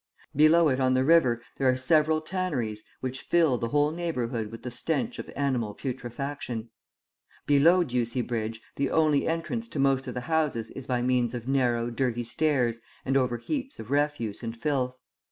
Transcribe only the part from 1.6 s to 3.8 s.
are several tanneries which fill the